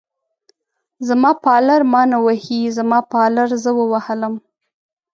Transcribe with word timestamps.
زما 1.07 1.31
پالر 1.43 1.81
ما 1.91 2.01
نه 2.11 2.17
وهي، 2.25 2.61
زما 2.77 2.99
پالر 3.11 3.47
زه 3.63 3.69
ووهلم. 3.77 4.33